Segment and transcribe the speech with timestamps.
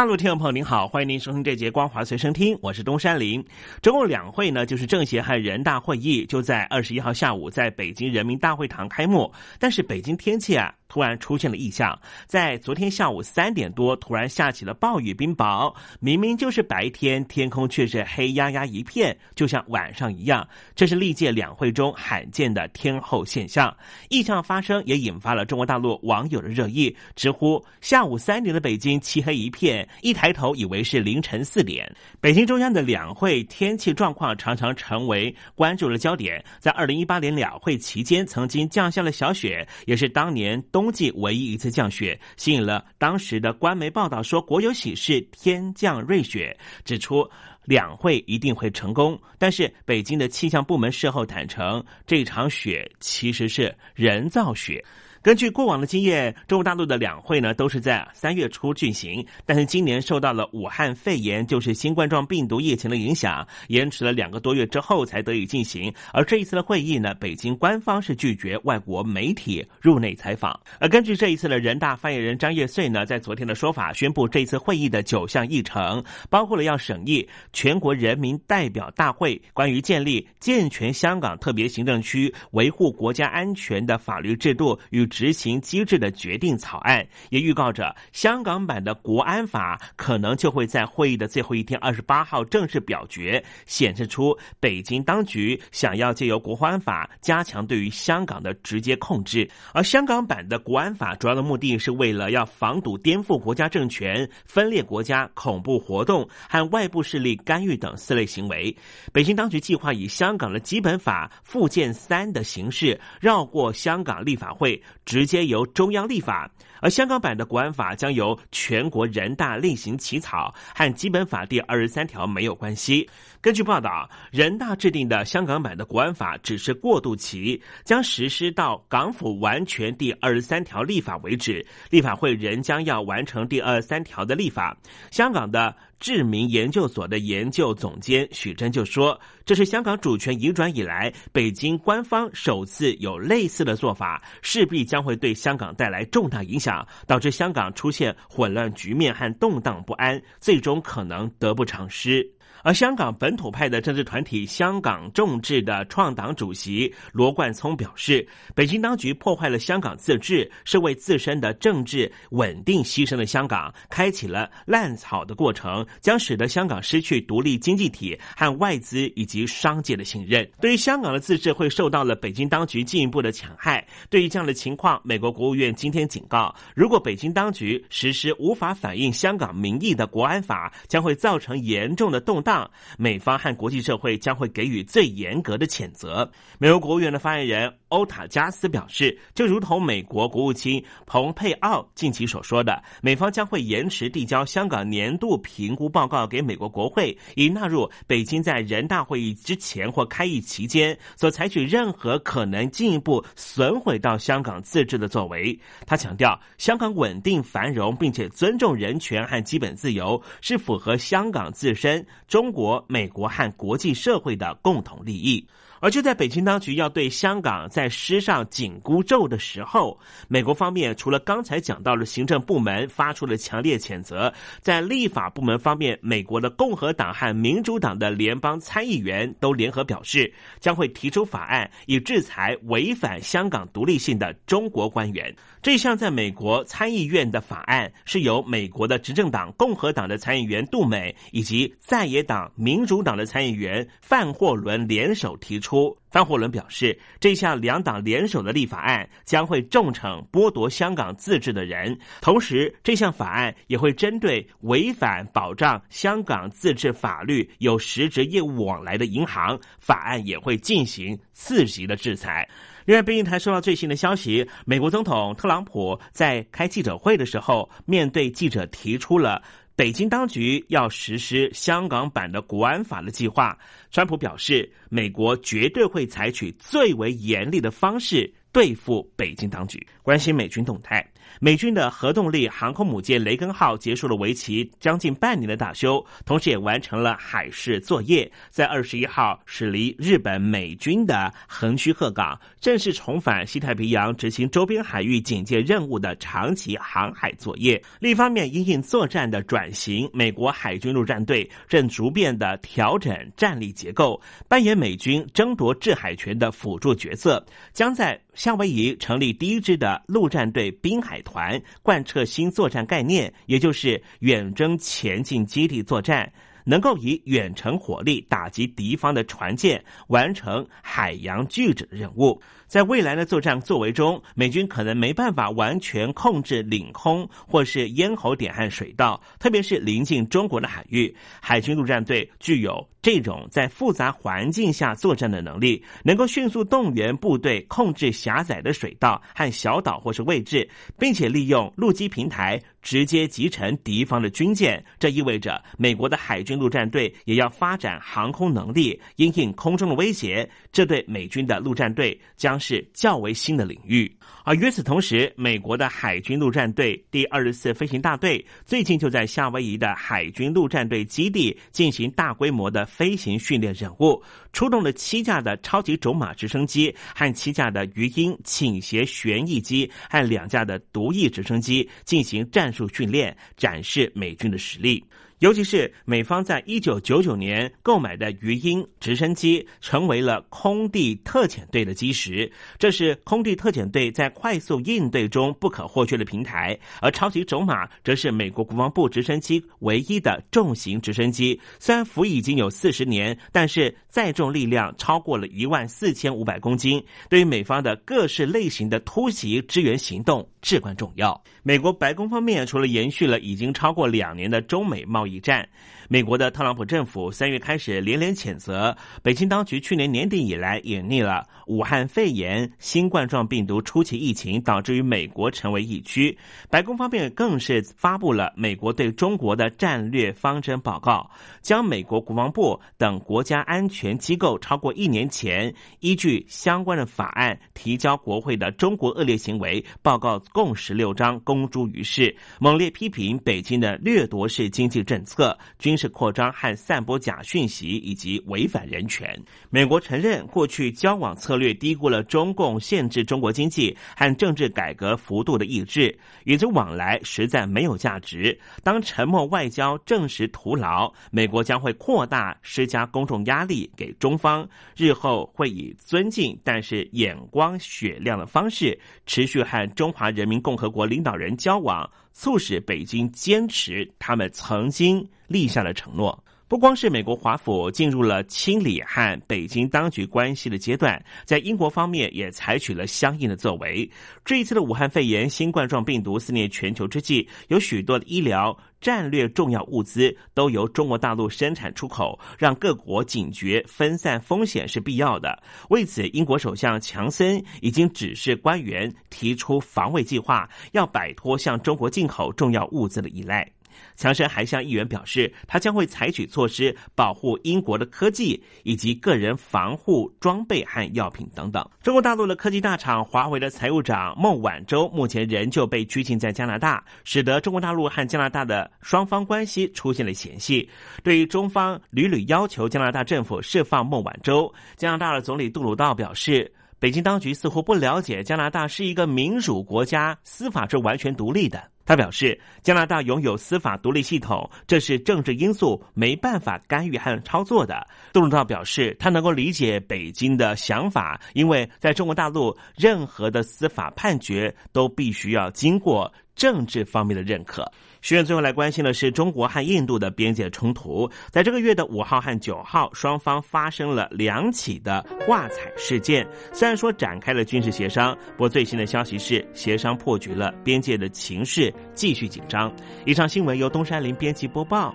[0.00, 3.44] 大陆听众朋友您好，欢迎您收听这节《光华随身听》，我是东山林。
[3.82, 9.30] 中共两会呢，就是政协和人大会议，就在二十一号下午在北京人民大会堂开幕。
[9.58, 10.74] 但是北京天气啊。
[10.90, 15.72] 突然出现了异象，在昨天下午三点多，突然下起了暴雨冰雹。
[16.00, 20.46] 明明就是白天，天空却是黑压压一片，就像晚上一样。
[20.74, 23.74] 这是历届两会中罕见的天候现象。
[24.08, 31.88] 异象发生也引发了中国大陆网友的热议，直呼下午三点的北京漆黑一片，一抬头以为是凌晨四点。
[32.20, 36.44] 北京中央的两会天气状况常常成为关注的焦点。
[36.58, 40.79] 在二零一八年两会期间，曾经降下了小雪，也是当年冬。
[40.80, 47.28] 冬季唯一一次降雪，吸引了当时的官媒报道说国有喜事天降瑞雪，指出
[47.66, 49.20] 两会一定会成功。
[49.36, 54.82] 但是北京的气象部门事后坦承，这场雪其实是人造雪。
[55.22, 65.92] 根据过往的经验，中国大陆的两会呢都是在三月初进行，但是今年受到了武汉肺炎，就是新冠状病毒疫情的影响，延迟了两个多月之后才得以进行。
[66.14, 70.58] 而这一次的会议呢，北京官方是拒绝外国媒体入内采访。
[70.78, 85.09] 而根据这一次的人大发言人张业遂呢，在昨天的说法，宣布这次会议的九项议程，包括了要审议全国人民代表大会关于建立健全香港特别行政区维护国家安全的法律制度与。
[85.10, 99.46] 执行机制的决定草案也预告着香港版的国安法可能就会在会议的最后一天二十八号正式表决，显示出北京当局想要借由国安法加强对于香港的直接控制。
[99.74, 108.74] 而香港版的国安法主要的目的是为了要防堵颠覆国家政权、分裂国家、恐怖活动和外部势力干预等四类行为。
[109.12, 114.80] 北京当局计划以香港的基本法附件三的形式绕过香港立法会。
[115.10, 116.48] 直接由中央立法，
[116.80, 123.10] 而香港版的国安法将由全国人大另行起草，和基本法第二十三条没有关系。
[123.40, 131.66] 根据报道，人大制定的香港版的国安法只是过渡期，将实施到港府完全第二十三条立法为止。
[131.90, 134.76] 立法会仍将要完成第二十三条的立法。
[135.10, 135.74] 香港的。
[136.00, 152.26] 智明研究所的研究总监许真就说：“这是香港主权移转以来，北京官方首次有类似的做法，势必将会对香港带来重大影响，导致香港出现混乱局面和动荡不安，最终可能得不偿失。”
[152.62, 170.46] 而香港本土派的政治团体香港众志的创党主席罗冠聪表示，北京当局破坏了香港自治，是为自身的政治稳定牺牲了香港，开启了烂草的过程，将使得香港失去独立经济体和外资以及商界的信任。
[170.60, 173.86] 对于香港的自治会受到了北京当局进一步的强害。
[174.10, 182.49] 对于这样的情况，美国国务院今天警告，如果北京当局实施无法反映香港民意的国安法，将会造成严重的动荡。
[182.96, 186.30] 美方和国际社会将会给予最严格的谴责。
[186.58, 205.58] 美国国务院的发言人欧塔加斯表示，就如同美国国务卿蓬佩奥近期所说的，美方将会延迟递交香港年度评估报告给美国国会，以纳入北京在人大会议之前或开议期间所采取任何可能进一步损毁到香港自治的作为。
[205.86, 212.06] 他强调，香港稳定繁荣并且尊重人权和基本自由，是符合香港自身。
[212.28, 215.46] 中中国、美国和国际社会的共同利益。
[215.82, 224.30] 而就在北京当局要对香港在施上紧箍咒的时候，美国方面除了刚才讲到的行政部门发出了强烈谴责，
[224.60, 235.34] 在立法部门方面，美国的共和党和民主党的联邦参议员都联合表示，将会提出法案以制裁违反香港独立性的中国官员。
[235.62, 245.70] 这项在美国参议院的法案是由美国的执政党共和党的参议员杜美以及在野党民主党的参议员范霍伦联手提出。
[245.70, 262.48] 出范霍伦表示，这项两党联手的立法案将会重惩剥夺香港自治的人，同时这项法案也会针对违反保障香港自治法律有实质业务往来的银行，法案也会进行次级的制裁。
[262.86, 269.40] 另外，北京台收到最新的消息，美国总统特朗普在开记者会的时候，面对记者提出了。
[269.80, 273.58] 北京当局要实施香港版的国安法的计划。
[273.90, 279.82] 川普表示，美国绝对会采取最为严厉的方式对付北京当局。
[280.02, 281.02] 关心美军动态。
[281.38, 297.80] 美军的核动力航空母舰“雷根”号结束了为期将近半年的大修，同时也完成了海试作业，在二十一号驶离日本美军的横须贺港，正式重返西太平洋执行周边海域警戒任务的长期航海作业。
[298.00, 311.19] 另一方面，因应作战的转型，美国海军陆战队正逐渐的调整战力结构，扮演美军争夺制海权的辅助角色，将在夏威夷成立第一支的陆战队滨海。
[311.22, 316.32] 团贯彻新作战概念，也就是远征前进基地作战，
[316.64, 322.40] 能够以远程火力打击敌方的船舰，完成海洋拒止的任务。
[322.70, 331.12] 在未来的作战作为中，美军可能没办法完全控制领空或是咽喉点和水道，特别是临近中国的海域。
[331.40, 344.80] 海军陆战队具有这种在复杂环境下作战的能力，能够迅速动员部队控制狭窄的水道和小岛或是位置，并且利用陆基平台直接集成敌方的军舰。
[344.96, 350.48] 这意味着美国的海军陆战队也要发展航空能力，应应空中的威胁。
[350.70, 352.59] 这对美军的陆战队将。
[352.60, 354.10] 是较为新的领域，
[354.44, 364.22] 而与此同时，美国的海军陆战队第二十四飞行大队最近就在夏威夷的海军陆战队基地进行大规模的飞行训练任务，
[364.52, 375.02] 出动了七架的超级种马直升机和七架的鱼鹰倾斜旋翼机和两架的独翼直升机进行战术训练，展示美军的实力。
[375.40, 382.50] 尤其是美方在一九九九年购买的鱼鹰直升机，成为了空地特遣队的基石。
[382.78, 386.78] 这是空地特遣队在快速应对中不可或缺的平台。
[387.00, 391.58] 而超级种马则是美国国防部直升机唯一的重型直升机。
[391.78, 401.42] 虽然服役已经有四十年，但是载重力量超过了一万四千五百公斤，对于美方的各式类型的突袭支援行动至关重要。
[401.62, 405.68] 美国白宫方面除了延续了已经超过两年的中美贸易，一战。
[406.08, 416.36] 美国的特朗普政府三月开始连连谴责北京当局，去年年底以来隐匿了武汉肺炎新冠状病毒初期疫情，导致于美国成为疫区。
[416.68, 421.30] 白宫方面更是发布了美国对中国的战略方针报告，
[421.62, 435.96] 将美国国防部等国家安全机构超过一年前依据相关的法案提交国会的中国恶劣行为报告共十六章公诸于世，猛烈批评北京的掠夺式经济政策军。
[436.00, 439.38] 事扩张和散播假讯息，以及违反人权。
[439.68, 448.58] 美国承认过去交往策略低估了中共限制中国经济和政治改革幅度的意志，与之往来实在没有价值。
[448.82, 454.66] 当沉默外交证实徒劳，美国将会扩大施加公众压力给中方，
[454.96, 462.10] 日后会以尊敬但是眼光雪亮的方式，持续和中华人民共和国领导人交往。
[462.32, 466.42] 促使北京坚持他们曾经立下的承诺。
[466.70, 474.08] 不光是美国华府进入了清理和北京当局关系的阶段，在英国方面也采取了相应的作为。
[474.44, 485.60] 这一次的武汉肺炎新冠状病毒肆虐全球之际，有许多的医疗战略重要物资都由中国大陆生产出口，让各国警觉分散风险是必要的。
[485.88, 493.68] 为此，英国首相强森已经指示官员提出防卫计划，要摆脱向中国进口重要物资的依赖。
[494.16, 501.88] 强生还向议员表示，他将会采取措施保护英国的科技以及个人防护装备和药品等等。
[502.02, 510.88] 中国大陆的科技大厂华为的财务长孟晚舟目前仍旧被拘禁在加拿大，使得中国大陆和加拿大的双方关系出现了嫌隙。
[511.22, 521.82] 对于中方屡屡要求加拿大政府释放孟晚舟，加拿大的总理杜鲁道表示，北京当局似乎不了解加拿大是一个民主国家，司法是完全独立的。
[522.10, 528.04] 他表示，加拿大拥有司法独立系统，这是政治因素没办法干预和操作的。
[528.32, 537.88] 杜鲁道表示，他能够理解北京的想法，因为在中国大陆，任何的司法判决都必须要经过政治方面的认可。
[538.22, 541.30] 学院最后来关心的是中国和印度的边界冲突。
[541.50, 546.46] 在这个月的五号和九号，双方发生了两起的挂彩事件。
[546.72, 552.92] 虽然说展开了军事协商，不过最新的消息是协商破局了，边界的情势继续紧张。
[553.24, 555.14] 以上新闻由东山林编辑播报，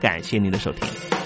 [0.00, 1.23] 感谢您的收听。